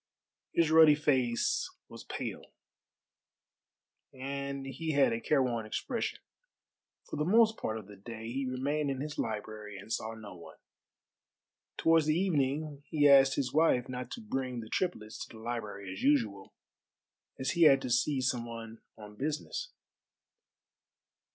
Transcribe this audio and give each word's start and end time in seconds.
His 0.53 0.71
ruddy 0.71 0.95
face 0.95 1.69
was 1.87 2.03
pale, 2.05 2.47
and 4.11 4.65
he 4.65 4.93
had 4.93 5.13
a 5.13 5.21
careworn 5.21 5.67
expression. 5.67 6.17
For 7.03 7.17
the 7.17 7.23
most 7.23 7.55
part 7.55 7.77
of 7.77 7.85
the 7.85 7.97
day 7.97 8.31
he 8.31 8.49
remained 8.49 8.89
in 8.89 8.99
his 8.99 9.19
library 9.19 9.77
and 9.77 9.93
saw 9.93 10.15
no 10.15 10.33
one. 10.35 10.57
Towards 11.77 12.07
the 12.07 12.17
evening 12.17 12.81
he 12.87 13.07
asked 13.07 13.35
his 13.35 13.53
wife 13.53 13.87
not 13.87 14.09
to 14.13 14.21
bring 14.21 14.61
the 14.61 14.69
triplets 14.69 15.23
to 15.27 15.37
the 15.37 15.43
library 15.43 15.93
as 15.93 16.01
usual, 16.01 16.51
as 17.39 17.51
he 17.51 17.65
had 17.65 17.79
to 17.83 17.91
see 17.91 18.21
some 18.21 18.43
one 18.47 18.81
on 18.97 19.13
business. 19.15 19.69